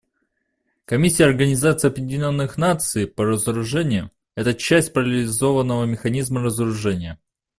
[0.85, 7.19] Комиссия Организации Объединенных Наций по разоружению— это часть парализованного механизма разоружения.